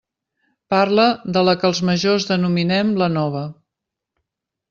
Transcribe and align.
Parle 0.73 1.03
de 1.35 1.43
la 1.49 1.53
que 1.63 1.69
els 1.69 1.81
majors 1.91 2.27
denominem 2.31 2.93
la 3.03 3.11
Nova. 3.17 3.43